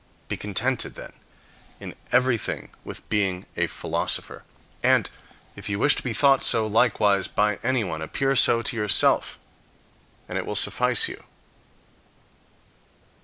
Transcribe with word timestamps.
Be 0.29 0.35
contented, 0.35 0.95
then, 0.95 1.13
in 1.79 1.93
everything 2.11 2.71
with 2.83 3.07
being 3.07 3.45
a 3.55 3.67
philosopher; 3.67 4.41
and, 4.81 5.07
if 5.55 5.69
you 5.69 5.77
wish 5.77 5.95
to 5.95 6.01
be 6.01 6.11
thought 6.11 6.43
so 6.43 6.65
likewise 6.65 7.27
by 7.27 7.59
anyone, 7.61 8.01
appear 8.01 8.35
so 8.35 8.63
to 8.63 8.75
yourself, 8.75 9.37
and 10.27 10.39
it 10.39 10.45
will 10.47 10.55
suffice 10.55 11.07
you. 11.07 11.23